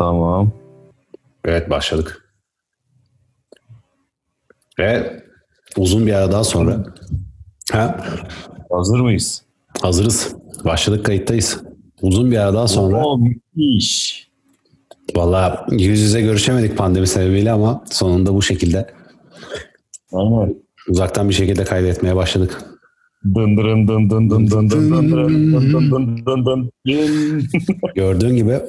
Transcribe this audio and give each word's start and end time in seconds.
Tamam. 0.00 0.52
Evet 1.44 1.70
başladık. 1.70 2.32
Ve 4.78 5.22
uzun 5.76 6.06
bir 6.06 6.12
aradan 6.12 6.42
sonra 6.42 6.84
ha, 7.72 8.04
Hazır 8.70 9.00
mıyız? 9.00 9.42
hazırız. 9.82 10.34
Başladık 10.64 11.06
kayıttayız. 11.06 11.62
Uzun 12.02 12.30
bir 12.30 12.36
aradan 12.36 12.66
sonra 12.66 13.04
Oo, 13.04 13.18
müthiş. 13.18 14.28
valla 15.16 15.66
yüz 15.70 16.00
yüze 16.00 16.20
görüşemedik 16.20 16.76
pandemi 16.78 17.06
sebebiyle 17.06 17.52
ama 17.52 17.84
sonunda 17.90 18.34
bu 18.34 18.42
şekilde 18.42 18.90
Aynen. 20.12 20.54
uzaktan 20.88 21.28
bir 21.28 21.34
şekilde 21.34 21.64
kaydetmeye 21.64 22.16
başladık. 22.16 22.62
Dın 23.24 23.56
dın 23.56 23.88
dın 23.88 24.10
dın 24.10 24.30
dın 24.30 24.50
dın 24.50 24.70
dın 24.70 24.70
dın 24.70 25.10
dın 25.12 25.52
dın 25.52 25.70
dın 25.72 25.90
dın 25.90 26.26
dın 26.26 26.46
dın. 26.46 26.70
Gördüğün 27.94 28.36
gibi 28.36 28.60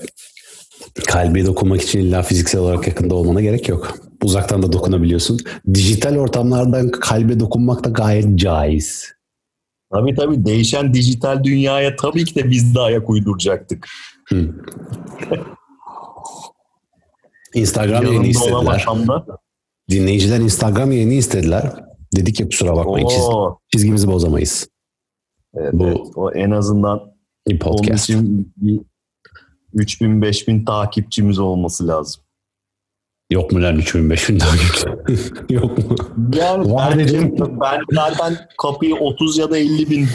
kalbe 1.07 1.45
dokunmak 1.45 1.81
için 1.81 1.99
illa 1.99 2.21
fiziksel 2.21 2.61
olarak 2.61 2.87
yakında 2.87 3.15
olmana 3.15 3.41
gerek 3.41 3.69
yok. 3.69 3.97
Uzaktan 4.23 4.63
da 4.63 4.71
dokunabiliyorsun. 4.73 5.39
Dijital 5.73 6.15
ortamlardan 6.15 6.91
kalbe 6.91 7.39
dokunmak 7.39 7.83
da 7.83 7.89
gayet 7.89 8.39
caiz. 8.39 9.05
Tabii 9.93 10.15
tabii 10.15 10.45
değişen 10.45 10.93
dijital 10.93 11.43
dünyaya 11.43 11.95
tabii 11.95 12.25
ki 12.25 12.35
de 12.35 12.49
biz 12.49 12.75
de 12.75 12.79
ayak 12.79 13.09
uyduracaktık. 13.09 13.87
Instagram 17.53 18.03
yayını 18.03 18.13
Yanımda 18.13 18.27
istediler. 18.29 18.85
Dinleyiciler 19.89 20.39
Instagram 20.39 20.91
yayını 20.91 21.13
istediler. 21.13 21.63
Dedik 22.15 22.35
ki 22.35 22.45
kusura 22.49 22.75
bakmayın 22.75 23.07
çiz- 23.07 23.55
çizgimizi 23.73 24.07
bozamayız. 24.07 24.67
evet, 25.55 25.73
Bu- 25.73 25.85
evet. 25.87 25.97
O 26.15 26.31
en 26.31 26.51
azından 26.51 26.99
Bir 27.47 27.51
onun 27.51 27.59
podcast. 27.59 28.09
için 28.09 28.53
bir 29.73 29.83
3000-5000 29.83 30.65
takipçimiz 30.65 31.39
olması 31.39 31.87
lazım. 31.87 32.21
Yok 33.31 33.51
mu 33.51 33.61
lan 33.63 33.75
3000 33.75 34.09
5000 34.09 34.37
takipçi? 34.39 34.85
Yok 35.53 35.77
mu? 35.77 35.95
Yani 36.33 36.71
Var 36.71 36.99
dedim. 36.99 37.35
ben 37.39 37.79
zaten 37.91 38.37
kapıyı 38.61 38.95
30 38.95 39.37
ya 39.37 39.51
da 39.51 39.57
50 39.57 39.89
bin 39.89 40.07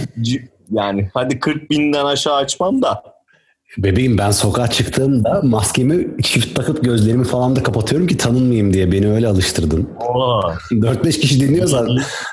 yani 0.70 1.10
hadi 1.14 1.40
40 1.40 1.70
binden 1.70 2.04
aşağı 2.04 2.34
açmam 2.34 2.82
da 2.82 3.02
Bebeğim 3.78 4.18
ben 4.18 4.30
sokağa 4.30 4.70
çıktığımda 4.70 5.40
maskemi 5.44 6.22
çift 6.22 6.56
takıp 6.56 6.84
gözlerimi 6.84 7.24
falan 7.24 7.56
da 7.56 7.62
kapatıyorum 7.62 8.06
ki 8.06 8.16
tanınmayayım 8.16 8.72
diye. 8.72 8.92
Beni 8.92 9.12
öyle 9.12 9.28
alıştırdın. 9.28 9.88
Oo. 10.00 10.41
4-5 10.70 11.20
kişi 11.20 11.41
dinliyorsa 11.41 11.86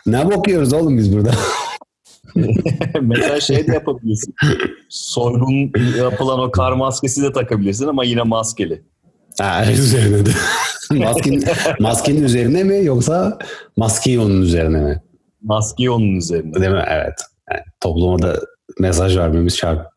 ne 0.05 0.25
bakıyoruz 0.37 0.73
oğlum 0.73 0.97
biz 0.97 1.15
burada? 1.15 1.31
mesela 3.02 3.42
şey 3.42 3.67
de 3.67 3.73
yapabilirsin. 3.73 4.36
Soygun 4.89 5.72
yapılan 5.98 6.39
o 6.39 6.52
kar 6.52 6.72
maskesi 6.72 7.23
de 7.23 7.31
takabilirsin 7.34 7.88
ama 7.88 8.03
yine 8.03 8.22
maskeli. 8.22 8.84
Ha, 9.39 9.72
üzerine 9.72 10.26
de. 10.26 10.30
maskenin, 11.00 11.44
maskenin 11.80 12.23
üzerine 12.23 12.64
mi 12.64 12.86
yoksa 12.86 13.38
maskeyi 13.78 14.20
onun 14.20 14.42
üzerine 14.42 14.81
mi? 14.81 15.02
Maskeyi 15.42 15.92
onun 15.92 16.16
üzerinde. 16.16 16.59
Değil 16.61 16.72
mi? 16.72 16.84
Evet. 16.88 17.14
Yani 17.52 17.61
topluma 17.81 18.22
da 18.22 18.39
mesaj 18.80 19.17
vermemiz 19.17 19.58
şart. 19.58 19.88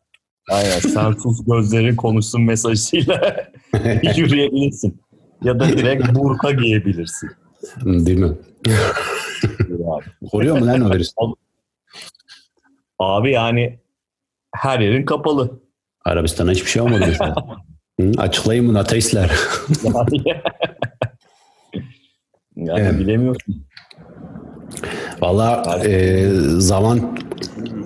Aynen. 0.51 0.79
Sen 0.79 1.11
sus 1.11 1.45
gözlerin 1.47 1.95
konuşsun 1.95 2.41
mesajıyla 2.41 3.35
yürüyebilirsin. 4.17 5.01
Ya 5.43 5.59
da 5.59 5.67
direkt 5.69 6.13
burka 6.13 6.51
giyebilirsin. 6.51 7.29
Değil 7.85 8.17
mi? 8.17 8.31
Koruyor 10.31 10.59
mu 10.59 10.67
lan 10.67 10.81
o 10.81 10.93
virüs? 10.93 11.13
Abi 12.99 13.31
yani 13.31 13.79
her 14.55 14.79
yerin 14.79 15.05
kapalı. 15.05 15.59
Arabistan'a 16.05 16.51
hiçbir 16.51 16.69
şey 16.69 16.81
olmadı. 16.81 17.13
Hı, 17.99 18.11
açıklayın 18.17 18.67
bunu 18.67 18.79
ateistler. 18.79 19.31
Yani, 22.57 22.79
Evet. 22.79 22.99
bilemiyorsun. 22.99 23.65
Valla 25.21 25.79
e, 25.85 26.25
zaman 26.57 27.17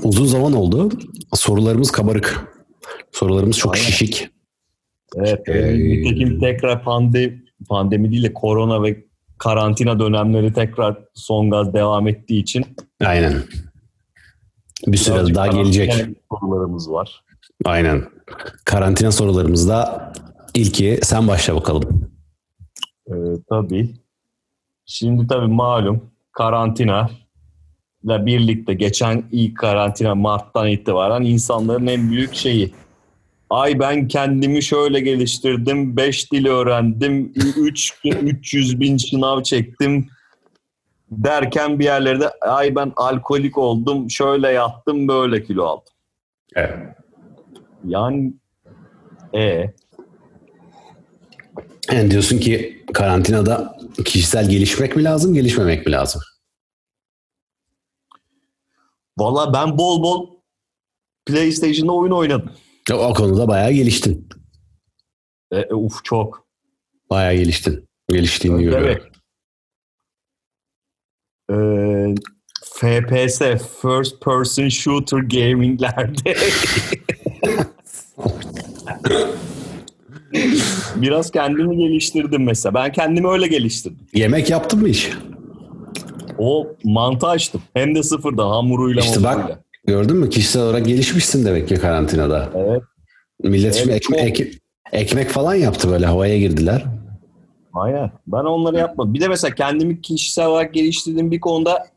uzun 0.04 0.26
zaman 0.26 0.54
oldu. 0.54 0.90
Sorularımız 1.34 1.92
kabarık. 1.92 2.48
Sorularımız 3.12 3.58
çok 3.58 3.76
Aynen. 3.76 3.86
şişik. 3.86 4.30
Evet. 5.16 5.50
Ee, 5.50 5.74
Nitekim 5.74 6.40
tekrar 6.40 6.84
pandemi, 6.84 7.44
pandemi 7.70 8.12
değil 8.12 8.24
de 8.24 8.34
korona 8.34 8.84
ve 8.84 9.06
karantina 9.38 10.00
dönemleri 10.00 10.54
tekrar 10.54 10.98
son 11.14 11.50
gaz 11.50 11.74
devam 11.74 12.08
ettiği 12.08 12.42
için 12.42 12.66
Aynen. 13.06 13.34
Bir 14.88 14.98
süre 14.98 15.16
birazcık 15.16 15.36
daha 15.36 15.48
gelecek. 15.48 15.94
sorularımız 16.30 16.92
var. 16.92 17.24
Aynen. 17.66 18.04
Karantina 18.66 19.12
sorularımızda 19.12 20.12
ilki 20.54 21.00
sen 21.04 21.28
başla 21.28 21.56
bakalım. 21.56 22.12
Ee, 23.08 23.14
tabii. 23.50 23.96
Şimdi 24.86 25.28
tabii 25.28 25.48
malum 25.48 26.12
karantina 26.32 27.10
ile 28.04 28.26
birlikte 28.26 28.74
geçen 28.74 29.24
ilk 29.32 29.58
karantina 29.58 30.16
Mart'tan 30.16 30.68
itibaren 30.68 31.22
insanların 31.22 31.88
en 31.88 32.12
büyük 32.12 32.36
şeyi. 32.36 32.74
Ay 33.50 33.80
ben 33.80 34.08
kendimi 34.08 34.64
şöyle 34.64 35.00
geliştirdim, 35.00 35.98
5 35.98 36.32
dil 36.32 36.48
öğrendim, 36.48 37.34
3 37.36 37.94
300 38.04 38.80
bin 38.80 38.98
şınav 38.98 39.44
çektim 39.44 40.08
derken 41.12 41.80
bir 41.80 41.84
yerlerde 41.84 42.30
ay 42.42 42.76
ben 42.76 42.94
alkolik 42.96 43.58
oldum, 43.58 44.10
şöyle 44.12 44.52
yattım, 44.52 45.08
böyle 45.08 45.44
kilo 45.44 45.66
aldım. 45.66 45.94
Evet. 46.56 46.78
Yani 47.86 48.34
e 49.34 49.74
Yani 51.92 52.12
diyorsun 52.12 52.38
ki 52.38 52.86
karantinada 52.94 53.78
kişisel 54.06 54.50
gelişmek 54.50 54.96
mi 54.96 55.04
lazım, 55.04 55.34
gelişmemek 55.34 55.86
mi 55.86 55.92
lazım? 55.92 56.22
valla 59.18 59.54
ben 59.54 59.78
bol 59.78 60.04
bol 60.04 60.30
PlayStation'da 61.26 61.92
oyun 61.92 62.12
oynadım. 62.12 62.52
O, 62.92 62.94
o 62.94 63.14
konuda 63.14 63.48
bayağı 63.48 63.72
geliştin. 63.72 64.30
E, 65.52 65.60
e, 65.60 65.74
uf 65.74 66.04
çok. 66.04 66.48
Bayağı 67.10 67.36
geliştin. 67.36 67.86
Geliştiğini 68.10 68.64
görüyorum. 68.64 69.11
Ee, 71.52 72.16
FPS, 72.74 73.40
First 73.82 74.22
Person 74.22 74.70
Shooter 74.70 75.18
Gaming'lerde 75.20 76.36
biraz 80.96 81.32
kendimi 81.32 81.78
geliştirdim 81.78 82.44
mesela. 82.44 82.74
Ben 82.74 82.92
kendimi 82.92 83.28
öyle 83.28 83.48
geliştirdim. 83.48 84.00
Yemek 84.14 84.50
yaptın 84.50 84.82
mı 84.82 84.88
hiç? 84.88 85.10
O 86.38 86.68
mantı 86.84 87.28
açtım. 87.28 87.62
Hem 87.74 87.96
de 87.96 88.04
sıfırdan 88.04 88.50
hamuruyla 88.50 89.02
İşte 89.02 89.24
bak 89.24 89.34
mamuruyla. 89.36 89.60
gördün 89.88 90.18
mü 90.18 90.30
kişisel 90.30 90.62
olarak 90.62 90.86
gelişmişsin 90.86 91.46
demek 91.46 91.68
ki 91.68 91.76
karantinada. 91.76 92.50
Evet. 92.56 92.82
Millet 93.44 93.76
şimdi 93.76 93.92
Evet, 93.92 94.02
ekme- 94.04 94.18
çok. 94.18 94.40
ek- 94.40 94.52
ekmek 94.92 95.30
falan 95.30 95.56
yaptı 95.56 95.90
böyle 95.92 96.06
havaya 96.06 96.38
girdiler. 96.38 96.86
Aynen. 97.74 98.12
Ben 98.28 98.44
onları 98.44 98.78
yapmadım. 98.78 99.14
Bir 99.14 99.22
de 99.22 99.28
mesela 99.28 99.56
kendimi 99.56 100.02
kişisel 100.02 100.48
olarak 100.48 100.74
geliştirdiğim 100.74 101.32
bir 101.32 101.40
konuda 101.40 101.88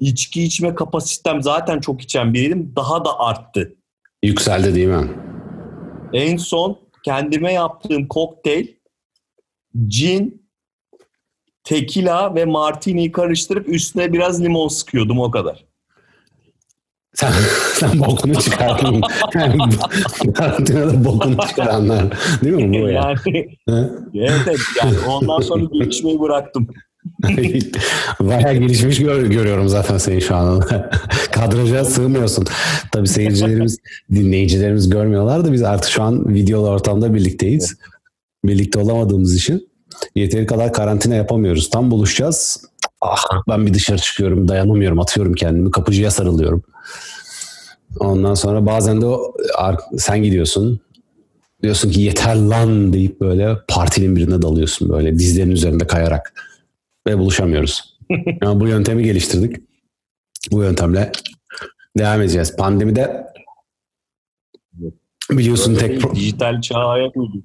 içki 0.00 0.42
içme 0.42 0.74
kapasitem 0.74 1.42
zaten 1.42 1.80
çok 1.80 2.02
içen 2.02 2.34
biriydim. 2.34 2.72
Daha 2.76 3.04
da 3.04 3.18
arttı. 3.18 3.76
Yükseldi 4.22 4.74
değil 4.74 4.88
mi? 4.88 5.10
En 6.12 6.36
son 6.36 6.78
kendime 7.04 7.52
yaptığım 7.52 8.08
kokteyl 8.08 8.66
cin, 9.86 10.46
tekila 11.64 12.34
ve 12.34 12.44
martini'yi 12.44 13.12
karıştırıp 13.12 13.68
üstüne 13.68 14.12
biraz 14.12 14.42
limon 14.42 14.68
sıkıyordum 14.68 15.20
o 15.20 15.30
kadar. 15.30 15.69
Sen, 17.14 17.32
sen 17.74 18.00
bokunu 18.00 18.34
çıkardın. 18.34 19.00
Karantinada 20.34 21.04
bokunu 21.04 21.36
çıkaranlar. 21.48 22.04
Değil 22.44 22.54
mi 22.54 22.82
bu 22.82 22.88
ya? 22.88 22.92
Yani 22.92 23.48
evet, 23.68 24.40
evet 24.46 24.58
yani 24.82 24.98
ondan 25.08 25.40
sonra 25.40 25.64
gelişmeyi 25.72 26.20
bıraktım. 26.20 26.68
Bayağı 28.20 28.54
gelişmiş 28.54 28.98
gör- 28.98 29.26
görüyorum 29.26 29.68
zaten 29.68 29.98
seni 29.98 30.20
şu 30.20 30.36
an. 30.36 30.60
Kadraja 31.32 31.84
sığmıyorsun. 31.84 32.46
Tabii 32.92 33.08
seyircilerimiz, 33.08 33.78
dinleyicilerimiz 34.10 34.90
görmüyorlar 34.90 35.44
da 35.44 35.52
biz 35.52 35.62
artık 35.62 35.90
şu 35.90 36.02
an 36.02 36.34
videolu 36.34 36.68
ortamda 36.68 37.14
birlikteyiz. 37.14 37.76
Birlikte 38.44 38.78
olamadığımız 38.78 39.36
için 39.36 39.68
yeteri 40.14 40.46
kadar 40.46 40.72
karantina 40.72 41.14
yapamıyoruz. 41.14 41.70
Tam 41.70 41.90
buluşacağız. 41.90 42.64
Ah 43.00 43.24
ben 43.48 43.66
bir 43.66 43.74
dışarı 43.74 43.98
çıkıyorum, 43.98 44.48
dayanamıyorum, 44.48 45.00
atıyorum 45.00 45.32
kendimi, 45.32 45.70
kapıcıya 45.70 46.10
sarılıyorum. 46.10 46.62
Ondan 47.98 48.34
sonra 48.34 48.66
bazen 48.66 49.00
de 49.00 49.06
o, 49.06 49.34
sen 49.98 50.22
gidiyorsun. 50.22 50.80
Diyorsun 51.62 51.90
ki 51.90 52.00
yeter 52.00 52.36
lan 52.36 52.92
deyip 52.92 53.20
böyle 53.20 53.56
partinin 53.68 54.16
birine 54.16 54.42
dalıyorsun 54.42 54.88
böyle 54.88 55.18
dizlerin 55.18 55.50
üzerinde 55.50 55.86
kayarak 55.86 56.32
ve 57.06 57.18
buluşamıyoruz. 57.18 57.90
Yani 58.42 58.60
bu 58.60 58.68
yöntemi 58.68 59.02
geliştirdik. 59.02 59.56
Bu 60.50 60.62
yöntemle 60.62 61.12
devam 61.98 62.20
edeceğiz. 62.20 62.56
Pandemide 62.56 63.26
Biliyorsun 65.30 65.74
tek 65.74 66.00
pro- 66.00 66.14
dijital 66.14 66.60
çağa 66.60 66.86
ayak 66.86 67.16
uydurduk. 67.16 67.44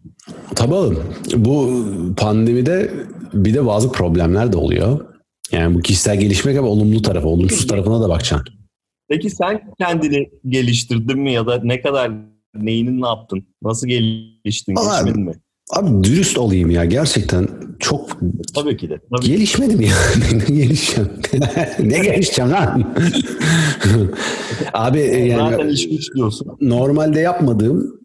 Tabii 0.56 0.74
oğlum. 0.74 1.04
Bu 1.36 1.84
pandemide 2.18 2.94
bir 3.34 3.54
de 3.54 3.66
bazı 3.66 3.92
problemler 3.92 4.52
de 4.52 4.58
oluyor. 4.58 5.06
Yani 5.52 5.76
bu 5.76 5.80
kişisel 5.82 6.20
gelişmek 6.20 6.58
ama 6.58 6.68
olumlu 6.68 7.02
tarafı, 7.02 7.28
olumsuz 7.28 7.68
tarafına 7.68 8.02
da 8.02 8.10
bakacaksın. 8.10 8.54
Peki 9.10 9.30
sen 9.30 9.62
kendini 9.80 10.30
geliştirdin 10.48 11.20
mi 11.20 11.34
ya 11.34 11.48
da 11.48 11.62
ne 11.64 11.82
kadar 11.82 12.12
neyini 12.56 13.02
ne 13.02 13.08
yaptın? 13.08 13.48
Nasıl 13.64 13.88
geliştin? 13.88 14.76
Vallahi- 14.76 15.04
Gelişmedin 15.04 15.24
mi? 15.30 15.34
Abi 15.70 16.04
dürüst 16.04 16.38
olayım 16.38 16.70
ya 16.70 16.86
gerçekten 16.86 17.48
çok 17.80 18.18
Tabii 18.56 18.78
ki 18.78 18.90
de. 18.90 19.00
Tabii 19.12 19.22
ki. 19.26 19.32
gelişmedim 19.32 19.82
ya. 19.82 19.94
ne 20.50 20.56
gelişeceğim? 20.56 21.10
ne 21.80 22.00
gelişeceğim 22.00 22.52
lan? 22.52 22.96
Abi 24.74 25.00
e, 25.00 25.26
yani 25.26 25.52
Zaten 25.52 25.68
iş 25.70 25.90
güç 25.90 26.16
diyorsun. 26.16 26.48
normalde 26.62 27.20
yapmadığım 27.20 28.00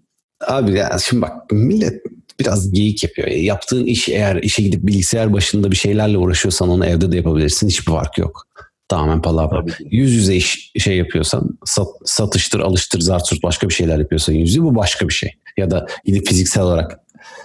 abi 0.49 0.73
ya 0.73 0.97
şimdi 1.05 1.23
bak 1.23 1.53
millet 1.53 2.03
biraz 2.41 2.73
geyik 2.73 3.03
yapıyor. 3.03 3.29
Ya. 3.29 3.43
Yaptığın 3.43 3.85
iş 3.85 4.09
eğer 4.09 4.37
işe 4.43 4.63
gidip 4.63 4.87
bilgisayar 4.87 5.33
başında 5.33 5.71
bir 5.71 5.77
şeylerle 5.77 6.19
uğraşıyorsan 6.19 6.69
onu 6.69 6.87
evde 6.87 7.13
de 7.13 7.17
yapabilirsin. 7.17 7.69
Hiçbir 7.69 7.93
fark 7.93 8.19
yok. 8.19 8.47
Tamamen 8.89 9.23
palavra. 9.23 9.65
Yüz 9.91 10.13
yüze 10.13 10.37
iş 10.37 10.73
şey 10.79 10.97
yapıyorsan 10.97 11.59
sat- 11.65 12.01
satıştır, 12.05 12.61
alıştır, 12.61 13.01
zartürt 13.01 13.43
başka 13.43 13.69
bir 13.69 13.75
şeyler 13.75 13.99
yapıyorsan 13.99 14.33
yüz 14.33 14.49
yüze 14.49 14.63
bu 14.63 14.75
başka 14.75 15.09
bir 15.09 15.15
şey. 15.15 15.31
Ya 15.57 15.71
da 15.71 15.87
gidip 16.05 16.27
fiziksel 16.27 16.63
olarak 16.63 17.01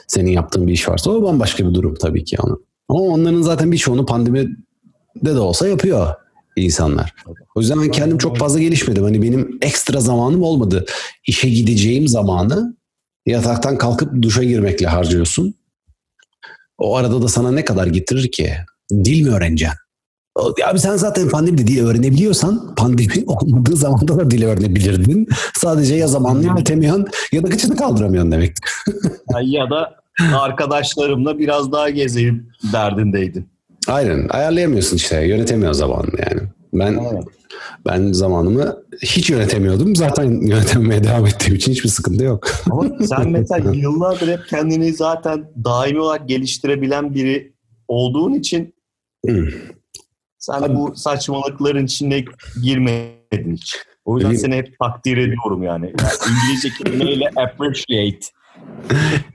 senin 0.08 0.32
yaptığın 0.32 0.68
bir 0.68 0.74
iş 0.74 0.90
varsa 0.90 1.12
o 1.12 1.24
bambaşka 1.24 1.70
bir 1.70 1.74
durum 1.74 1.96
tabii 1.96 2.24
ki 2.24 2.38
onu. 2.44 2.62
Ama 2.90 3.00
onların 3.00 3.42
zaten 3.42 3.72
birçoğunu 3.72 4.06
pandemide 4.06 4.56
de 5.24 5.40
olsa 5.40 5.68
yapıyor 5.68 6.14
insanlar. 6.56 7.14
O 7.56 7.62
yüzden 7.62 7.82
ben 7.82 7.92
kendim 7.92 8.18
çok 8.18 8.38
fazla 8.38 8.60
gelişmedim. 8.60 9.04
Hani 9.04 9.22
benim 9.22 9.58
ekstra 9.62 10.00
zamanım 10.00 10.44
olmadı. 10.44 10.86
İşe 11.28 11.50
gideceğim 11.50 12.08
zamanı 12.08 12.76
yataktan 13.26 13.78
kalkıp 13.78 14.22
duşa 14.22 14.44
girmekle 14.44 14.88
harcıyorsun. 14.88 15.54
O 16.78 16.96
arada 16.96 17.22
da 17.22 17.28
sana 17.28 17.52
ne 17.52 17.66
kadar 17.66 17.88
getirir 17.88 18.32
ki? 18.32 18.54
Dil 18.92 19.28
mi 19.28 19.36
öğreneceksin? 19.36 19.78
Abi 20.68 20.80
sen 20.80 20.96
zaten 20.96 21.30
pandemide 21.30 21.68
dil 21.68 21.86
öğrenebiliyorsan 21.86 22.76
pandemi 22.76 23.24
olmadığı 23.28 23.76
zamanda 23.76 24.18
da 24.18 24.32
dil 24.32 24.44
öğrenebilirdin. 24.44 25.28
Sadece 25.54 25.96
ya 25.96 26.08
zamanını 26.08 26.46
yönetemiyorsun 26.46 27.08
ya 27.32 27.44
da 27.44 27.50
kıçını 27.50 27.76
kaldıramıyorsun 27.76 28.32
demek. 28.32 28.52
Ya 29.42 29.70
da 29.70 29.96
arkadaşlarımla 30.34 31.40
biraz 31.40 31.72
daha 31.72 31.90
gezeyim 31.90 32.48
derdindeydin. 32.74 33.50
Aynen 33.88 34.28
ayarlayamıyorsun 34.30 34.96
işte 34.96 35.26
yönetemiyorsun 35.26 35.80
zamanını 35.80 36.20
yani. 36.30 36.42
Ben 36.80 36.94
Evet. 37.14 37.24
ben 37.88 38.12
zamanımı 38.12 38.84
hiç 39.04 39.30
yönetemiyordum. 39.30 39.96
Zaten 39.96 40.26
yönetememeye 40.48 41.04
devam 41.04 41.26
ettiğim 41.28 41.56
için 41.56 41.72
hiçbir 41.72 41.90
sıkıntı 41.90 42.24
yok. 42.24 42.48
Ama 42.72 42.86
sen 43.06 43.30
mesela 43.32 43.72
yıllardır 43.74 44.28
hep 44.28 44.40
kendini 44.50 44.94
zaten 44.94 45.52
daimi 45.64 46.00
olarak 46.00 46.30
geliştirebilen 46.30 47.14
biri 47.16 47.54
olduğun 47.88 48.34
için 48.34 48.76
Hmm. 49.28 49.48
sen 50.38 50.60
Tabii. 50.60 50.76
bu 50.76 50.96
saçmalıkların 50.96 51.86
içine 51.86 52.26
girmedin 52.64 53.56
hiç. 53.56 53.76
O 54.06 54.16
yüzden 54.18 54.32
Benim- 54.32 54.42
seni 54.42 54.56
hep 54.56 54.80
takdir 54.80 55.18
ediyorum 55.18 55.64
yani. 55.64 55.86
yani 55.86 56.10
İngilizce 56.30 56.70
kelimeyle 56.84 57.30
appreciate. 57.36 58.20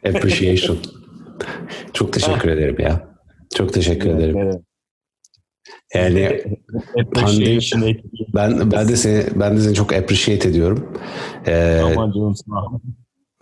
Appreciation. 0.08 0.78
Çok 1.92 2.12
teşekkür 2.12 2.48
ederim 2.48 2.76
ya. 2.78 3.08
Çok 3.54 3.72
teşekkür 3.72 4.10
ederim. 4.10 4.36
Evet. 4.38 4.60
Yani 5.94 6.20
etki. 6.20 6.60
ben 8.34 8.70
ben 8.70 8.88
de 8.88 8.96
seni 8.96 9.40
ben 9.40 9.56
de 9.56 9.60
seni 9.60 9.74
çok 9.74 9.92
appreciate 9.92 10.48
ediyorum. 10.48 10.92
Ee, 11.46 11.80
Aman 11.84 12.12
canım 12.12 12.34
sağ 12.34 12.54
ol. 12.54 12.80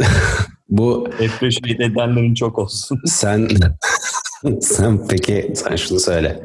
bu 0.69 1.09
Appreciate 1.13 1.85
edenlerin 1.85 2.35
çok 2.35 2.59
olsun. 2.59 3.01
sen 3.07 3.49
sen 4.61 5.09
peki 5.09 5.53
sen 5.55 5.77
şunu 5.77 6.01
söyle. 6.01 6.43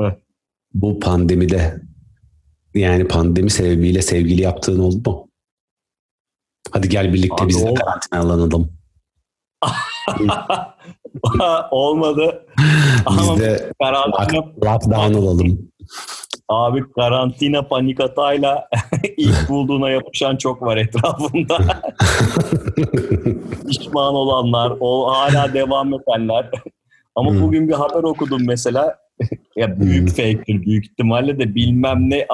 Heh. 0.00 0.14
Bu 0.74 1.00
pandemide 1.00 1.80
yani 2.74 3.08
pandemi 3.08 3.50
sebebiyle 3.50 4.02
sevgili 4.02 4.42
yaptığın 4.42 4.78
oldu 4.78 5.10
mu? 5.10 5.30
Hadi 6.70 6.88
gel 6.88 7.12
birlikte 7.12 7.44
Abi 7.44 7.48
biz 7.48 7.64
de 7.64 7.74
karantina 7.74 8.20
alanalım. 8.20 8.77
Olmadı. 11.70 12.46
Biz 13.10 13.40
de 13.40 13.72
karantina, 13.82 14.44
lockdown 14.64 15.14
olalım. 15.14 15.70
abi 16.48 16.82
karantina 16.92 17.62
panik 17.62 18.00
atayla 18.00 18.68
ilk 19.16 19.48
bulduğuna 19.48 19.90
yapışan 19.90 20.36
çok 20.36 20.62
var 20.62 20.76
etrafımda. 20.76 21.58
Pişman 23.68 24.14
olanlar, 24.14 24.72
o 24.80 25.10
hala 25.10 25.54
devam 25.54 25.94
edenler. 25.94 26.50
Ama 27.14 27.30
Hmm. 27.30 27.42
bugün 27.42 27.68
bir 27.68 27.74
haber 27.74 28.02
okudum 28.02 28.42
mesela. 28.46 28.98
ya 29.56 29.80
büyük 29.80 30.08
fake'tir 30.08 30.62
büyük 30.66 30.84
ihtimalle 30.84 31.38
de 31.38 31.54
bilmem 31.54 32.10
ne 32.10 32.26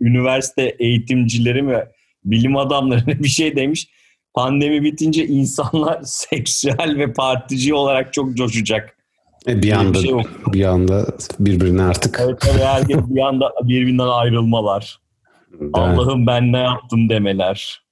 üniversite 0.00 0.62
eğitimcileri 0.78 1.62
mi 1.62 1.78
bilim 2.24 2.56
adamları 2.56 3.06
bir 3.06 3.28
şey 3.28 3.56
demiş. 3.56 3.88
Pandemi 4.34 4.82
bitince 4.82 5.26
insanlar 5.26 6.00
seksüel 6.04 6.94
ve 6.98 7.12
partici 7.12 7.74
olarak 7.74 8.12
çok 8.12 8.36
coşacak. 8.36 8.96
E, 9.46 9.62
bir 9.62 9.72
anda 9.72 9.98
bir 9.98 10.08
şey 10.08 10.14
bir 10.46 10.64
anda 10.64 11.06
birbirine 11.40 11.82
artık 11.82 12.20
Evet 12.24 12.40
tabii 12.40 12.62
herkes 12.62 12.98
bir 13.08 13.20
anda 13.20 13.52
birbirinden 13.62 14.06
ayrılmalar. 14.06 15.00
Mi? 15.50 15.70
Allah'ım 15.72 16.26
ben 16.26 16.52
ne 16.52 16.58
yaptım 16.58 17.08
demeler. 17.08 17.82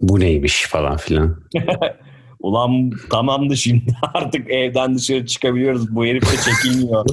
bu 0.00 0.20
neymiş 0.20 0.66
falan 0.66 0.96
filan. 0.96 1.36
Ulan 2.40 2.90
tamamdı 3.10 3.56
şimdi 3.56 3.84
artık 4.14 4.50
evden 4.50 4.94
dışarı 4.94 5.26
çıkabiliyoruz. 5.26 5.94
Bu 5.94 6.04
herif 6.04 6.22
de 6.22 6.36
çekilmiyor. 6.36 7.06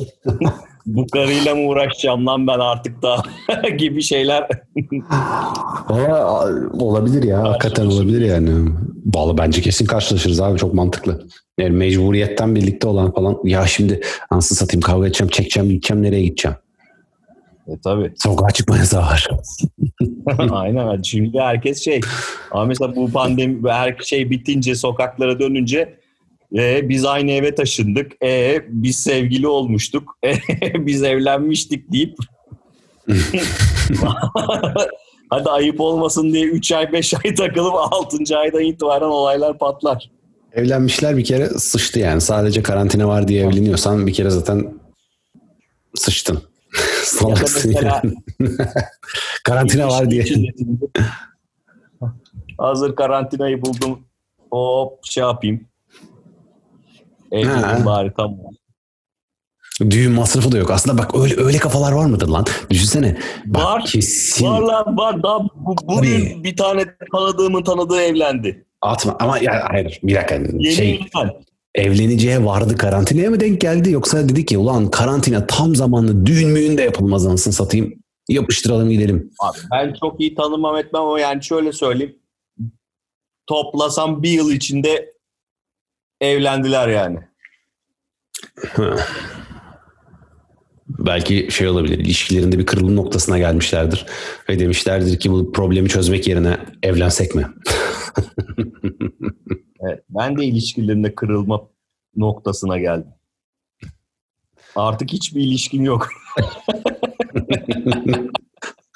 Bu 0.87 1.07
karıyla 1.07 1.55
mı 1.55 1.67
uğraşacağım 1.67 2.25
lan 2.25 2.47
ben 2.47 2.59
artık 2.59 3.01
da 3.01 3.23
gibi 3.77 4.01
şeyler. 4.01 4.47
Valla 5.89 6.49
olabilir 6.79 7.23
ya. 7.23 7.43
Hakikaten 7.43 7.85
olabilir 7.85 8.21
yani. 8.21 8.69
Vallahi 9.15 9.37
bence 9.37 9.61
kesin 9.61 9.85
karşılaşırız 9.85 10.41
abi. 10.41 10.59
Çok 10.59 10.73
mantıklı. 10.73 11.27
Yani 11.57 11.69
mecburiyetten 11.69 12.55
birlikte 12.55 12.87
olan 12.87 13.11
falan. 13.11 13.37
Ya 13.43 13.67
şimdi 13.67 14.01
anasını 14.29 14.57
satayım 14.57 14.81
kavga 14.81 15.07
edeceğim, 15.07 15.29
çekeceğim, 15.29 15.69
gideceğim, 15.69 16.03
nereye 16.03 16.23
gideceğim? 16.23 16.57
E 17.67 17.71
tabii. 17.83 18.13
Sokağa 18.15 18.49
çıkma 18.49 18.77
yasağı 18.77 19.01
var. 19.01 19.29
Aynen. 20.51 21.01
Çünkü 21.01 21.39
herkes 21.39 21.83
şey. 21.83 22.01
Ama 22.51 22.65
mesela 22.65 22.95
bu 22.95 23.11
pandemi 23.11 23.69
her 23.69 23.95
şey 24.03 24.29
bitince 24.29 24.75
sokaklara 24.75 25.39
dönünce 25.39 25.97
e, 26.55 26.89
biz 26.89 27.05
aynı 27.05 27.31
eve 27.31 27.55
taşındık. 27.55 28.23
E, 28.23 28.61
biz 28.67 28.95
sevgili 28.99 29.47
olmuştuk. 29.47 30.17
E, 30.25 30.33
biz 30.85 31.03
evlenmiştik 31.03 31.91
deyip 31.91 32.15
Hadi 35.29 35.49
ayıp 35.49 35.81
olmasın 35.81 36.33
diye 36.33 36.45
3 36.45 36.71
ay 36.71 36.91
5 36.91 37.13
ay 37.13 37.35
takılıp 37.35 37.73
6. 37.75 38.37
aydan 38.37 38.61
itibaren 38.61 39.05
olaylar 39.05 39.57
patlar. 39.57 40.11
Evlenmişler 40.53 41.17
bir 41.17 41.23
kere 41.23 41.49
sıçtı 41.49 41.99
yani. 41.99 42.21
Sadece 42.21 42.63
karantina 42.63 43.07
var 43.07 43.27
diye 43.27 43.43
evleniyorsan 43.43 44.07
bir 44.07 44.13
kere 44.13 44.29
zaten 44.29 44.73
sıçtın. 45.95 46.41
Ya 46.77 46.83
da 46.83 47.35
Salaksın 47.35 47.71
mesela 47.73 48.01
yani. 48.03 48.17
karantina 49.43 49.87
var 49.87 50.11
diye. 50.11 50.25
Hazır 52.57 52.95
karantinayı 52.95 53.61
buldum. 53.61 53.99
Hop 54.51 55.05
şey 55.05 55.21
yapayım. 55.21 55.66
Evlenim 57.31 57.85
bari 57.85 58.11
tamam. 58.17 58.37
Düğün 59.89 60.11
masrafı 60.11 60.51
da 60.51 60.57
yok. 60.57 60.71
Aslında 60.71 60.97
bak 60.97 61.15
öyle 61.19 61.41
öyle 61.41 61.57
kafalar 61.57 61.91
var 61.91 62.05
mıdır 62.05 62.27
lan? 62.27 62.45
Düşünsene. 62.69 63.17
Bak, 63.45 63.63
Var. 63.63 63.85
Kesin. 63.85 64.45
Var 64.45 64.61
lan 64.61 64.97
var. 64.97 65.23
Daha 65.23 65.39
bu, 65.43 65.75
bugün 65.83 66.43
bir 66.43 66.57
tane 66.57 66.85
tanıdığımın 67.11 67.63
tanıdığı 67.63 68.01
evlendi. 68.01 68.65
Atma 68.81 69.15
ama 69.19 69.39
ya 69.39 69.65
hayır 69.69 69.99
bir 70.03 70.15
dakika. 70.15 70.35
Yeni 70.35 70.71
Şey, 70.75 70.93
evlen. 71.15 71.31
evleneceğe 71.75 72.45
vardı 72.45 72.77
karantinaya 72.77 73.29
mı 73.29 73.39
denk 73.39 73.61
geldi 73.61 73.91
yoksa 73.91 74.29
dedi 74.29 74.45
ki 74.45 74.57
ulan 74.57 74.91
karantina 74.91 75.47
tam 75.47 75.75
zamanlı 75.75 76.25
düğün 76.25 76.49
müğün 76.49 76.77
de 76.77 76.81
yapılmaz 76.81 77.25
anasını 77.27 77.53
satayım. 77.53 77.93
Yapıştıralım 78.29 78.89
gidelim. 78.89 79.31
Abi 79.39 79.57
ben 79.71 79.93
çok 80.01 80.21
iyi 80.21 80.35
tanımam 80.35 80.77
etmem 80.77 81.01
ama 81.01 81.19
yani 81.19 81.43
şöyle 81.43 81.71
söyleyeyim. 81.73 82.15
Toplasam 83.47 84.23
bir 84.23 84.29
yıl 84.29 84.51
içinde 84.51 85.13
evlendiler 86.21 86.87
yani. 86.87 87.19
Belki 90.89 91.47
şey 91.51 91.67
olabilir 91.67 91.99
ilişkilerinde 91.99 92.59
bir 92.59 92.65
kırılım 92.65 92.95
noktasına 92.95 93.37
gelmişlerdir 93.37 94.05
ve 94.49 94.59
demişlerdir 94.59 95.19
ki 95.19 95.31
bu 95.31 95.51
problemi 95.51 95.89
çözmek 95.89 96.27
yerine 96.27 96.57
evlensek 96.83 97.35
mi? 97.35 97.47
Evet, 99.81 100.03
ben 100.09 100.37
de 100.37 100.45
ilişkilerinde 100.45 101.15
kırılma 101.15 101.61
noktasına 102.15 102.77
geldim. 102.77 103.11
Artık 104.75 105.13
hiçbir 105.13 105.41
ilişkim 105.41 105.83
yok. 105.83 106.09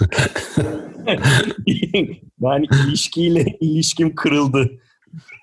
ben 2.40 2.64
ilişkiyle 2.64 3.58
ilişkim 3.60 4.16
kırıldı. 4.16 4.72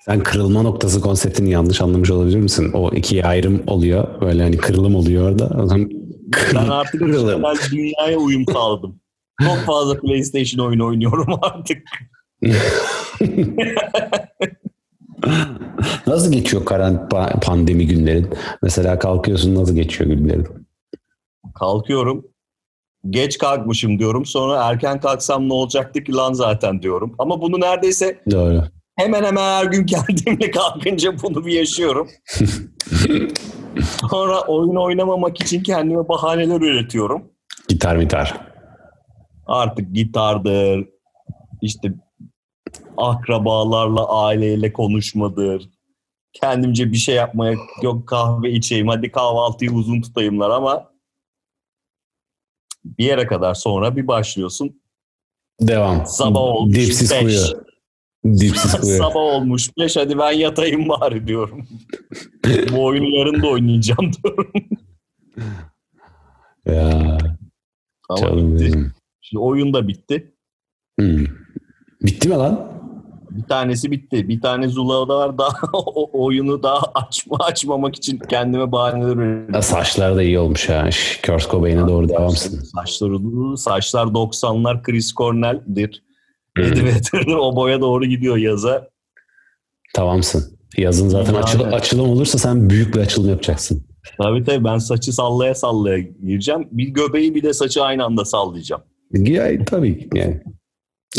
Sen 0.05 0.23
kırılma 0.23 0.61
noktası 0.61 1.01
konseptini 1.01 1.49
yanlış 1.49 1.81
anlamış 1.81 2.11
olabilir 2.11 2.37
misin? 2.37 2.71
O 2.73 2.91
ikiye 2.93 3.23
ayrım 3.23 3.63
oluyor. 3.67 4.21
Böyle 4.21 4.43
hani 4.43 4.57
kırılım 4.57 4.95
oluyor 4.95 5.29
orada. 5.31 5.61
O 5.63 5.67
zaman 5.67 5.89
Ben 6.55 6.67
artık 6.69 6.99
kırılım. 6.99 7.43
ben 7.43 7.55
dünyaya 7.71 8.17
uyum 8.17 8.45
sağladım. 8.53 8.99
Çok 9.43 9.57
fazla 9.57 9.99
PlayStation 9.99 10.65
oyunu 10.67 10.85
oynuyorum 10.85 11.39
artık. 11.41 11.77
Nasıl 16.07 16.31
geçiyor 16.31 16.65
karan 16.65 17.09
pandemi 17.41 17.87
günlerin? 17.87 18.29
Mesela 18.63 18.99
kalkıyorsun 18.99 19.55
nasıl 19.55 19.75
geçiyor 19.75 20.09
günlerin? 20.09 20.47
Kalkıyorum. 21.55 22.25
Geç 23.09 23.37
kalkmışım 23.37 23.99
diyorum. 23.99 24.25
Sonra 24.25 24.63
erken 24.69 24.99
kalksam 24.99 25.49
ne 25.49 25.53
olacaktı 25.53 26.03
ki 26.03 26.13
lan 26.13 26.33
zaten 26.33 26.81
diyorum. 26.81 27.15
Ama 27.19 27.41
bunu 27.41 27.59
neredeyse 27.59 28.19
Doğru. 28.31 28.63
Hemen 28.99 29.23
hemen 29.23 29.41
her 29.41 29.65
gün 29.65 29.85
kendimle 29.85 30.51
kalkınca 30.51 31.21
bunu 31.23 31.45
bir 31.45 31.53
yaşıyorum. 31.53 32.09
Sonra 34.09 34.41
oyun 34.41 34.75
oynamamak 34.75 35.41
için 35.41 35.63
kendime 35.63 36.07
bahaneler 36.07 36.61
üretiyorum. 36.61 37.31
Gitar 37.67 37.95
mitar. 37.95 38.37
Artık 39.47 39.93
gitardır, 39.93 40.89
işte 41.61 41.93
akrabalarla, 42.97 44.09
aileyle 44.09 44.73
konuşmadır. 44.73 45.69
Kendimce 46.33 46.91
bir 46.91 46.97
şey 46.97 47.15
yapmaya, 47.15 47.55
yok 47.81 48.07
kahve 48.07 48.51
içeyim, 48.51 48.87
hadi 48.87 49.11
kahvaltıyı 49.11 49.71
uzun 49.71 50.01
tutayımlar 50.01 50.49
ama 50.49 50.91
bir 52.85 53.05
yere 53.05 53.27
kadar 53.27 53.53
sonra 53.53 53.95
bir 53.95 54.07
başlıyorsun. 54.07 54.81
Devam. 55.61 56.05
Sabah 56.05 56.41
olmuş 56.41 56.75
Dipsiz 56.75 57.11
beş. 57.11 57.21
kuyu. 57.21 57.68
Dipsiz. 58.25 58.97
Sabah 58.97 59.15
olmuş 59.15 59.69
beş, 59.77 59.97
hadi 59.97 60.17
ben 60.17 60.31
yatayım 60.31 60.89
bari 60.89 61.27
diyorum. 61.27 61.67
Bu 62.71 62.85
oyunu 62.85 63.17
yarın 63.17 63.41
da 63.41 63.47
oynayacağım 63.47 64.11
diyorum. 64.23 64.51
ya, 66.65 67.17
Ama 68.09 68.19
canım 68.21 68.55
bitti. 68.55 68.65
benim. 68.73 68.91
Şimdi 69.21 69.41
oyun 69.43 69.73
da 69.73 69.87
bitti. 69.87 70.33
Hmm. 70.99 71.25
Bitti 72.01 72.29
mi 72.29 72.35
lan? 72.35 72.79
Bir 73.31 73.43
tanesi 73.43 73.91
bitti. 73.91 74.27
Bir 74.29 74.41
tane 74.41 74.67
Zula'da 74.67 75.17
var. 75.17 75.37
Daha 75.37 75.51
o 75.73 76.09
oyunu 76.25 76.63
daha 76.63 76.81
açma 76.95 77.37
açmamak 77.39 77.95
için 77.95 78.19
kendime 78.19 78.71
bahaneler 78.71 79.15
üretiyorum. 79.15 79.61
Saçlar 79.61 80.15
da 80.15 80.23
iyi 80.23 80.39
olmuş 80.39 80.69
ha. 80.69 80.89
Kurt 81.25 81.51
Cobain'e 81.51 81.87
doğru 81.87 82.09
devamsın. 82.09 82.59
Saçları, 82.63 83.57
saçlar 83.57 84.05
90'lar 84.05 84.83
Chris 84.83 85.13
Cornell'dir. 85.13 86.03
Vedder'dir. 86.57 87.33
O 87.39 87.55
boya 87.55 87.81
doğru 87.81 88.05
gidiyor 88.05 88.37
yaza. 88.37 88.89
Tamamsın. 89.93 90.59
Yazın 90.77 91.09
zaten 91.09 91.33
Yani. 91.33 91.43
açıl- 91.43 91.63
açılım 91.63 92.09
olursa 92.09 92.37
sen 92.37 92.69
büyük 92.69 92.95
bir 92.95 92.99
açılım 92.99 93.29
yapacaksın. 93.29 93.85
Tabii 94.17 94.43
tabii 94.43 94.63
ben 94.63 94.77
saçı 94.77 95.13
sallaya 95.13 95.55
sallaya 95.55 95.99
gireceğim. 95.99 96.67
Bir 96.71 96.87
göbeği 96.87 97.35
bir 97.35 97.43
de 97.43 97.53
saçı 97.53 97.83
aynı 97.83 98.03
anda 98.05 98.25
sallayacağım. 98.25 98.81
Ya, 99.13 99.65
tabii 99.65 100.09
yani. 100.15 100.41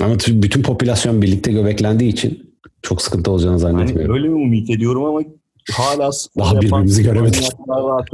Ama 0.02 0.14
bütün 0.28 0.62
popülasyon 0.62 1.22
birlikte 1.22 1.52
göbeklendiği 1.52 2.12
için 2.12 2.56
çok 2.82 3.02
sıkıntı 3.02 3.30
olacağını 3.30 3.52
Hani 3.52 3.60
zannetmiyorum. 3.60 4.14
öyle 4.14 4.28
mi 4.28 4.34
umut 4.34 4.70
ediyorum 4.70 5.04
ama 5.04 5.20
hala 5.72 6.10
Daha 6.38 6.60
birbirimizi 6.60 7.02
göremedik. 7.02 7.49
var. 7.68 8.08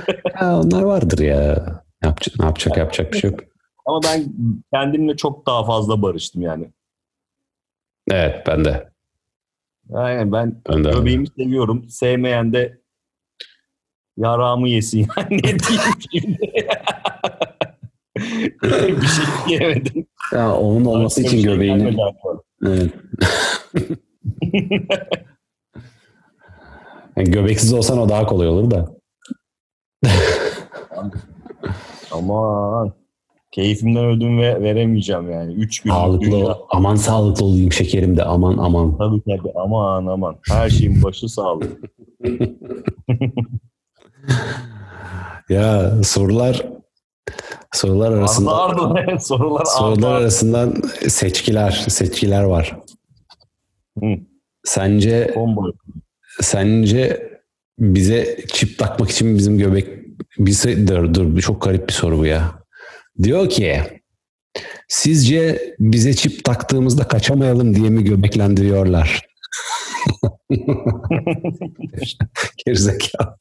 Onlar 0.42 0.82
vardır 0.82 1.18
ya. 1.18 1.66
Yapacak, 2.04 2.38
ne 2.38 2.44
yapacak 2.44 2.76
yapacak 2.76 3.12
bir 3.12 3.18
şey 3.18 3.30
yok. 3.30 3.40
Ama 3.86 4.00
ben 4.02 4.24
kendimle 4.72 5.16
çok 5.16 5.46
daha 5.46 5.64
fazla 5.64 6.02
barıştım 6.02 6.42
yani. 6.42 6.70
Evet 8.10 8.46
ben 8.46 8.64
de. 8.64 8.92
Aynen 9.92 10.32
ben 10.32 10.62
Ben 10.68 10.84
de. 10.84 10.90
göbeğimi 10.90 11.26
seviyorum. 11.26 11.88
Sevmeyen 11.88 12.52
de 12.52 12.80
yarağımı 14.16 14.68
yesin 14.68 14.98
yani 15.16 15.36
ne 15.36 15.58
diyeyim 15.58 15.94
şimdi. 16.12 16.38
bir 19.02 19.06
şey 19.06 19.24
diyemedim. 19.48 20.06
Ya, 20.32 20.56
onun 20.56 20.84
olması 20.84 21.20
için 21.22 21.30
şey 21.30 21.42
göbeğini. 21.42 21.96
Evet. 22.66 22.90
Yani 27.16 27.30
göbeksiz 27.30 27.72
olsan 27.72 27.98
o 27.98 28.08
daha 28.08 28.26
kolay 28.26 28.48
olur 28.48 28.70
da. 28.70 28.88
Aman. 32.12 32.92
Keyfimden 33.52 34.04
ödün 34.04 34.38
ve 34.38 34.62
veremeyeceğim 34.62 35.30
yani. 35.30 35.52
Üç 35.54 35.80
gün 35.80 35.90
Sağlıklı, 35.90 36.26
dünya. 36.26 36.58
aman 36.70 36.94
sağlıklı 36.96 37.44
olayım 37.46 37.72
şekerim 37.72 38.16
de 38.16 38.24
aman 38.24 38.58
aman. 38.58 38.98
Tabii 38.98 39.20
tabii 39.24 39.52
aman 39.54 40.06
aman. 40.06 40.36
Her 40.48 40.70
şeyin 40.70 41.02
başı 41.02 41.28
sağlık. 41.28 41.80
Ya 45.48 45.92
sorular 46.04 46.66
sorular 47.72 48.12
arasında 48.12 48.56
Ardı 48.56 48.80
ardı 48.82 49.16
sorular 49.20 49.64
sorular 49.64 49.96
ardı 49.96 50.06
arasından 50.08 50.74
seçkiler 51.08 51.70
seçkiler 51.70 52.42
var. 52.42 52.76
Hı. 53.98 54.06
Sence 54.64 55.30
Combo. 55.34 55.72
sence 56.40 57.30
bize 57.78 58.36
çip 58.52 58.78
takmak 58.78 59.10
için 59.10 59.38
bizim 59.38 59.58
göbek 59.58 59.88
bize 60.38 60.86
dur 60.88 61.14
dur 61.14 61.40
çok 61.40 61.62
garip 61.62 61.88
bir 61.88 61.92
soru 61.94 62.18
bu 62.18 62.26
ya. 62.26 62.61
Diyor 63.22 63.48
ki 63.48 63.82
sizce 64.88 65.74
bize 65.78 66.14
çip 66.14 66.44
taktığımızda 66.44 67.08
kaçamayalım 67.08 67.74
diye 67.74 67.90
mi 67.90 68.04
göbeklendiriyorlar? 68.04 69.26
Gerizekalı. 72.66 73.36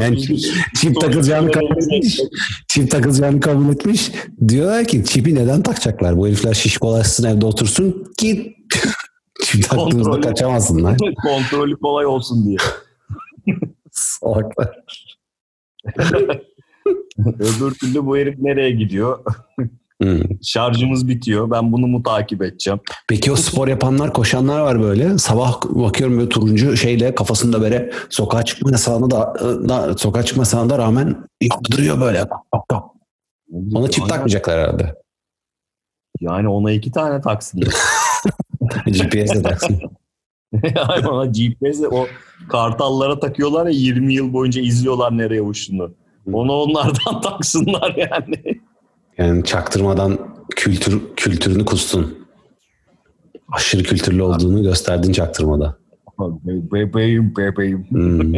Yani 0.00 0.22
çip, 0.22 0.38
çip 0.76 1.00
takılacağını 1.00 1.50
kabul 1.52 1.76
etmiş. 1.76 2.20
Çip 2.68 2.90
takılacağını 2.90 3.40
kabul 3.40 3.72
etmiş. 3.72 4.10
Diyorlar 4.48 4.84
ki 4.84 5.04
çipi 5.04 5.34
neden 5.34 5.62
takacaklar? 5.62 6.16
Bu 6.16 6.26
herifler 6.26 6.54
şişkolaşsın 6.54 7.24
evde 7.24 7.46
otursun 7.46 8.12
ki 8.18 8.56
çip 9.44 9.62
taktığımızda 9.62 10.10
Kontrolü. 10.10 10.20
kaçamazsınlar. 10.22 10.96
Kontrolü 11.22 11.76
kolay 11.76 12.06
olsun 12.06 12.46
diye. 12.46 12.56
Salaklar. 13.92 14.84
Öbür 17.38 17.74
türlü 17.74 18.06
bu 18.06 18.16
herif 18.16 18.38
nereye 18.38 18.70
gidiyor? 18.70 19.24
Hmm. 20.02 20.20
Şarjımız 20.42 21.08
bitiyor. 21.08 21.50
Ben 21.50 21.72
bunu 21.72 21.86
mu 21.86 22.02
takip 22.02 22.42
edeceğim? 22.42 22.80
Peki 23.08 23.32
o 23.32 23.36
spor 23.36 23.68
yapanlar, 23.68 24.12
koşanlar 24.12 24.60
var 24.60 24.82
böyle. 24.82 25.18
Sabah 25.18 25.62
bakıyorum 25.62 26.18
böyle 26.18 26.28
turuncu 26.28 26.76
şeyle 26.76 27.14
kafasında 27.14 27.60
böyle 27.60 27.92
sokağa 28.10 28.42
çıkma 28.42 28.70
yasağına 28.70 29.10
da, 29.10 29.34
da 29.68 29.98
sokağa 29.98 30.22
çıkma 30.22 30.40
yasağına 30.40 30.70
da 30.70 30.78
rağmen 30.78 31.28
yardırıyor 31.40 32.00
böyle. 32.00 32.24
Ona 33.74 33.90
çip 33.90 34.08
takmayacaklar 34.08 34.60
herhalde. 34.60 34.94
Yani 36.20 36.48
ona 36.48 36.72
iki 36.72 36.92
tane 36.92 37.20
taksın. 37.20 37.60
GPS'e 38.86 39.42
taksın. 39.42 39.80
yani 40.52 41.08
ona 41.08 41.26
GPS'e 41.26 41.88
o 41.88 42.06
kartallara 42.48 43.20
takıyorlar 43.20 43.66
ya 43.66 43.72
20 43.72 44.14
yıl 44.14 44.32
boyunca 44.32 44.62
izliyorlar 44.62 45.18
nereye 45.18 45.42
uçtuğunu. 45.42 45.94
Onu 46.32 46.52
onlardan 46.52 47.20
taksınlar 47.22 47.94
yani. 47.96 48.60
Yani 49.18 49.44
çaktırmadan 49.44 50.18
kültür 50.56 51.02
kültürünü 51.16 51.64
kustun. 51.64 52.26
Aşırı 53.52 53.82
kültürlü 53.82 54.22
olduğunu 54.22 54.62
gösterdin 54.62 55.12
çaktırmada. 55.12 55.76
bebeğim 56.72 57.36
bebeğim. 57.36 57.86
Hmm. 57.90 58.34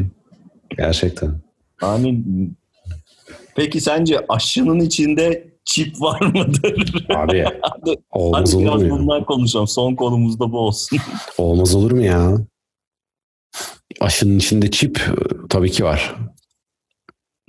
Gerçekten. 0.79 1.41
Yani 1.83 2.25
peki 3.57 3.81
sence 3.81 4.27
aşının 4.29 4.81
içinde 4.81 5.57
çip 5.65 6.01
var 6.01 6.21
mıdır? 6.21 7.05
Abi 7.17 7.45
hadi, 7.63 7.97
olmaz 8.11 8.55
hadi 8.55 8.57
olur 8.57 8.65
biraz 8.65 8.83
mu 8.83 8.89
ya? 8.89 8.91
bundan 8.91 9.25
konuşalım. 9.25 9.69
Son 9.69 9.95
konumuz 9.95 10.41
da 10.41 10.53
bu 10.53 10.59
olsun. 10.59 10.99
Olmaz 11.39 11.75
olur 11.75 11.91
mu 11.91 12.03
ya? 12.03 12.37
Aşının 14.01 14.39
içinde 14.39 14.71
çip 14.71 14.99
e, 14.99 15.13
tabii 15.49 15.71
ki 15.71 15.85
var. 15.85 16.15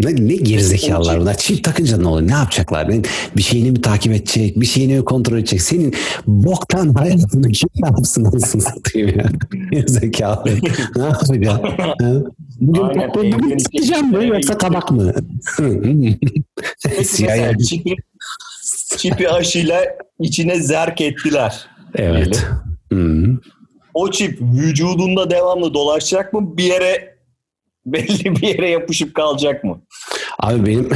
Ne, 0.04 0.16
ne 0.28 0.36
gerizekalılar 0.36 1.20
bunlar. 1.20 1.38
Çip 1.38 1.64
takınca 1.64 1.98
ne 1.98 2.08
olur? 2.08 2.28
Ne 2.28 2.32
yapacaklar? 2.32 2.90
Bir 3.38 3.42
şeyini 3.42 3.72
mi 3.72 3.82
takip 3.82 4.14
edecek? 4.14 4.60
Bir 4.60 4.66
şeyini 4.66 4.96
mi 4.96 5.06
kontrol 5.06 5.38
edecek? 5.38 5.62
Senin 5.62 5.94
boktan 6.28 6.94
hayatını 6.94 7.52
kim 7.52 7.70
ne 7.76 7.88
yapsın 7.88 8.26
anasını 8.26 8.62
satayım 8.62 9.20
ya? 9.20 9.26
Gerizekalı. 9.72 10.44
ne 10.96 11.04
yapacak? 11.04 11.80
Ha? 11.80 11.96
Bugün 12.60 12.82
Aynen, 12.82 13.10
bugün 13.14 13.46
mi 13.46 13.54
içinde- 13.72 14.26
yoksa 14.26 14.58
tabak 14.58 14.92
mı? 14.92 15.14
Siyah 17.04 17.58
çipi, 17.70 17.96
çipi 18.98 19.30
aşıyla 19.30 19.86
içine 20.20 20.60
zerk 20.60 21.02
ettiler. 21.02 21.68
Evet. 21.96 22.46
Hmm. 22.90 23.38
O 23.94 24.12
çip 24.12 24.42
vücudunda 24.42 25.30
devamlı 25.30 25.74
dolaşacak 25.74 26.34
mı? 26.34 26.58
Bir 26.58 26.64
yere 26.64 27.17
belli 27.94 28.36
bir 28.36 28.48
yere 28.48 28.70
yapışıp 28.70 29.16
kalacak 29.16 29.64
mı? 29.64 29.82
Abi 30.40 30.66
benim 30.66 30.90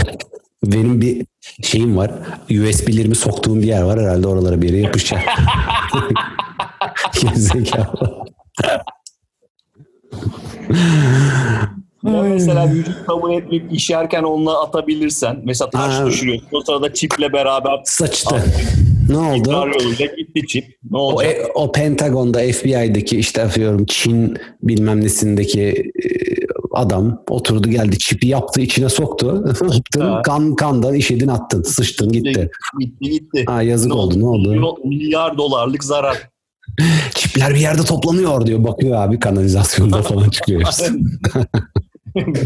Benim 0.65 1.01
bir 1.01 1.25
şeyim 1.63 1.97
var. 1.97 2.11
USB'lerimi 2.49 3.15
soktuğum 3.15 3.55
bir 3.61 3.67
yer 3.67 3.81
var. 3.81 3.99
Herhalde 3.99 4.27
oralara 4.27 4.61
bir 4.61 4.69
yere 4.69 4.77
yapışacak. 4.81 5.21
Gerizekalı. 7.21 8.25
Ya 12.05 12.21
mesela 12.21 12.71
vücut 12.71 13.05
kabul 13.05 13.33
etmeyip 13.33 13.73
işerken 13.73 14.23
onunla 14.23 14.61
atabilirsen. 14.63 15.41
Mesela 15.45 15.69
taş 15.69 15.93
Ha. 15.93 16.05
düşürüyorsun. 16.05 16.47
O 16.51 16.61
sırada 16.61 16.93
çiple 16.93 17.33
beraber 17.33 17.79
Saçtı. 17.85 18.35
Ne 19.09 19.17
oldu? 19.17 19.51
yoluyla 19.51 20.05
gitti 20.05 20.47
çip. 20.47 20.65
Ne 20.91 20.97
O, 20.97 21.01
olacak? 21.01 21.31
e- 21.35 21.45
o 21.55 21.71
Pentagon'da 21.71 22.39
FBI'deki 22.39 23.17
işte 23.17 23.41
atıyorum 23.43 23.85
Çin 23.85 24.37
bilmem 24.63 25.01
nesindeki 25.01 25.61
e, 26.03 26.07
adam 26.73 27.23
oturdu 27.29 27.69
geldi 27.69 27.97
çipi 27.97 28.27
yaptı 28.27 28.61
içine 28.61 28.89
soktu. 28.89 29.45
Ha. 29.99 30.21
kan 30.21 30.55
kandan 30.55 30.93
işedin 30.93 31.27
attın 31.27 31.61
sıçtın 31.63 32.11
gitti. 32.11 32.49
Gitti 32.79 33.09
gitti. 33.09 33.43
Ha, 33.47 33.61
yazık 33.61 33.87
Ne 33.87 33.93
oldu 33.93 34.19
ne 34.19 34.25
oldu? 34.25 34.77
Milyar 34.85 35.37
dolarlık 35.37 35.83
zarar. 35.83 36.29
Çipler 37.15 37.53
bir 37.55 37.59
yerde 37.59 37.81
toplanıyor 37.81 38.45
diyor. 38.45 38.63
Bakıyor 38.63 38.95
abi 38.97 39.19
kanalizasyonda 39.19 40.01
falan 40.01 40.29
çıkıyor. 40.29 40.61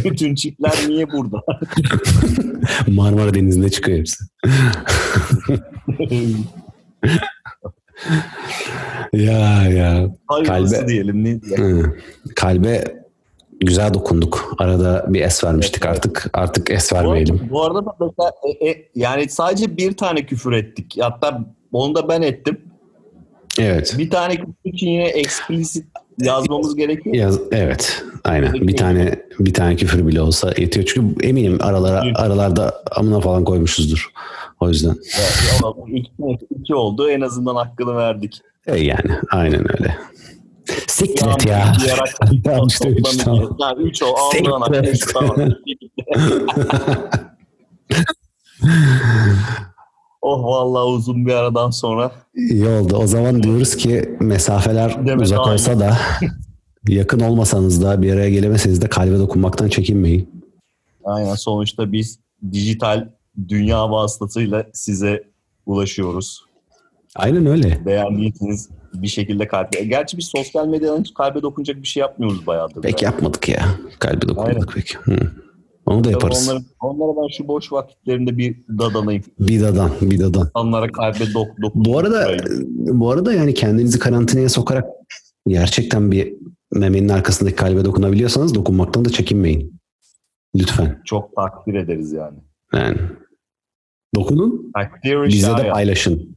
Bütün 0.03 0.35
çipler 0.35 0.73
niye 0.87 1.11
burada? 1.11 1.37
Marmara 2.87 3.33
Denizi'nde 3.33 3.69
çıkıyor 3.69 3.99
hepsi. 3.99 4.23
Ya 9.13 9.63
ya. 9.69 10.09
Hayırlısı 10.27 10.75
Kalbe- 10.75 10.87
diyelim. 10.87 11.23
Ne 11.23 11.41
diyelim. 11.41 11.95
Kalbe 12.35 13.04
güzel 13.61 13.93
dokunduk. 13.93 14.55
Arada 14.57 15.05
bir 15.09 15.21
es 15.21 15.43
vermiştik 15.43 15.85
Evet, 15.85 15.95
evet. 15.95 16.05
artık. 16.05 16.29
Artık 16.33 16.71
es 16.71 16.91
Bu 16.91 16.95
arada, 16.95 17.07
vermeyelim. 17.07 17.47
bu 17.51 17.63
arada 17.63 17.85
da 17.85 17.95
mesela, 17.99 18.31
e, 18.61 18.69
e, 18.69 18.89
yani 18.95 19.29
sadece 19.29 19.77
bir 19.77 19.97
tane 19.97 20.25
küfür 20.25 20.51
ettik. 20.51 20.97
Hatta 21.01 21.39
onu 21.71 21.95
da 21.95 22.09
ben 22.09 22.21
ettim. 22.21 22.61
Evet. 23.59 23.95
Bir 23.97 24.09
tane 24.09 24.35
küfür 24.35 24.53
için 24.63 24.87
yine 24.87 25.03
explicit 25.07 25.85
yazmamız 26.21 26.75
gerekiyor. 26.75 27.15
Yaz, 27.15 27.39
evet. 27.51 28.03
Aynen. 28.23 28.53
Bir 28.53 28.77
tane 28.77 29.15
bir 29.39 29.53
tane 29.53 29.75
küfür 29.75 30.07
bile 30.07 30.21
olsa 30.21 30.53
yetiyor. 30.57 30.85
Çünkü 30.85 31.27
eminim 31.27 31.57
aralara 31.61 32.01
Evet. 32.05 32.19
aralarda 32.19 32.83
amına 32.95 33.19
falan 33.19 33.43
koymuşuzdur. 33.43 34.09
O 34.59 34.69
yüzden. 34.69 34.95
Ama 35.63 35.75
iki, 35.87 36.11
iki 36.59 36.75
oldu. 36.75 37.09
En 37.09 37.21
azından 37.21 37.55
hakkını 37.55 37.95
verdik. 37.95 38.41
E 38.67 38.77
yani 38.77 39.11
aynen 39.31 39.59
öyle. 39.59 39.97
Siktir 40.87 41.27
et 41.27 41.45
ya. 41.45 41.57
Yağmur 41.57 41.79
yiyerek 41.81 42.43
Tamam 42.43 42.67
işte 42.67 42.89
üç, 42.89 43.03
toplam 43.03 43.17
tamam. 43.25 43.43
iki. 43.43 43.53
Yani 43.63 43.81
üç 43.89 44.03
o. 44.03 44.05
Aldığın 44.05 45.55
oh 50.21 50.43
vallahi 50.43 50.83
uzun 50.85 51.25
bir 51.25 51.33
aradan 51.33 51.69
sonra. 51.69 52.11
İyi 52.35 52.67
oldu. 52.67 52.95
O 52.97 53.07
zaman 53.07 53.43
diyoruz 53.43 53.75
ki 53.75 54.17
mesafeler 54.19 55.07
Demet 55.07 55.21
uzak 55.25 55.39
aynı. 55.39 55.53
olsa 55.53 55.79
da 55.79 55.97
yakın 56.87 57.19
olmasanız 57.19 57.83
da 57.83 58.01
bir 58.01 58.13
araya 58.13 58.29
gelemeseniz 58.29 58.81
de 58.81 58.87
kalbe 58.87 59.19
dokunmaktan 59.19 59.69
çekinmeyin. 59.69 60.43
Aynen 61.03 61.35
sonuçta 61.35 61.91
biz 61.91 62.19
dijital 62.51 63.07
dünya 63.47 63.91
vasıtasıyla 63.91 64.65
size 64.73 65.23
ulaşıyoruz. 65.65 66.41
Aynen 67.15 67.45
öyle. 67.45 67.85
Beğendiyseniz 67.85 68.69
bir 69.01 69.07
şekilde 69.07 69.47
kalbe. 69.47 69.83
Gerçi 69.83 70.17
biz 70.17 70.25
sosyal 70.25 70.67
medyadan 70.67 70.99
hiç 70.99 71.13
kalbe 71.13 71.41
dokunacak 71.41 71.77
bir 71.77 71.87
şey 71.87 72.01
yapmıyoruz 72.01 72.47
bayağıdır. 72.47 72.81
Pek 72.81 73.01
yapmadık 73.01 73.49
ya. 73.49 73.65
Kalbe 73.99 74.27
dokunmadık 74.27 74.73
pek. 74.73 74.97
Hı. 74.97 75.17
Onu 75.85 76.03
da 76.03 76.11
yaparız. 76.11 76.49
Onları, 76.49 76.63
onlara 76.79 77.21
ben 77.21 77.27
şu 77.37 77.47
boş 77.47 77.71
vakitlerinde 77.71 78.37
bir 78.37 78.57
dadanayım. 78.79 79.23
Bidadan, 79.39 79.91
bidadan. 80.01 80.49
Onlara 80.53 80.91
kalbe 80.91 81.33
dok 81.33 81.47
dokun. 81.61 81.85
Bu 81.85 81.99
arada 81.99 82.37
bu 82.77 83.11
arada 83.11 83.33
yani 83.33 83.53
kendinizi 83.53 83.99
karantinaya 83.99 84.49
sokarak 84.49 84.85
gerçekten 85.47 86.11
bir 86.11 86.33
memenin 86.73 87.09
arkasındaki 87.09 87.55
kalbe 87.55 87.85
dokunabiliyorsanız 87.85 88.55
dokunmaktan 88.55 89.05
da 89.05 89.09
çekinmeyin. 89.09 89.75
Lütfen. 90.55 91.01
çok 91.05 91.35
takdir 91.35 91.73
ederiz 91.73 92.11
yani. 92.11 92.37
Yani 92.73 92.97
dokunun, 94.15 94.71
bize 95.27 95.57
de 95.57 95.69
paylaşın. 95.69 96.35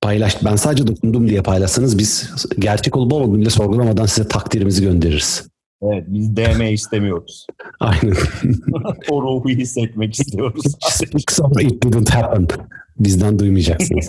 Paylaş. 0.00 0.44
Ben 0.44 0.56
sadece 0.56 0.86
dokundum 0.86 1.28
diye 1.28 1.42
paylaşsanız 1.42 1.98
biz 1.98 2.30
gerçek 2.58 2.96
olup 2.96 3.12
olmadığını 3.12 3.40
bile 3.40 3.50
sorgulamadan 3.50 4.06
size 4.06 4.28
takdirimizi 4.28 4.82
göndeririz. 4.82 5.48
Evet 5.82 6.04
biz 6.08 6.36
DM 6.36 6.62
istemiyoruz. 6.62 7.46
Aynen. 7.80 8.14
o 9.10 9.22
ruhu 9.22 9.48
hissetmek 9.48 10.20
istiyoruz. 10.20 10.64
İt 11.60 11.82
didn't 11.82 12.10
happen. 12.10 12.46
Bizden 12.98 13.38
duymayacaksınız. 13.38 14.08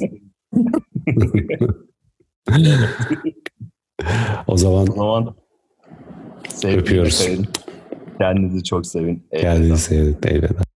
o 4.47 4.57
zaman 4.57 4.87
o 4.87 4.95
zaman 4.95 5.35
Öpüyoruz. 6.63 7.13
sevin. 7.13 7.45
Kendinizi 8.17 8.63
çok 8.63 8.87
sevin. 8.87 9.23
Eyvallah. 9.31 9.53
kendinizi 9.53 9.81
sevdik. 9.83 10.25
Eyvallah. 10.25 10.70